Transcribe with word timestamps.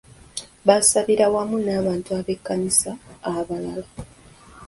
Baasabira 0.67 1.25
wamu 1.33 1.57
n'abantu 1.65 2.11
b'ekkanisa 2.25 2.91
abalala. 3.35 3.89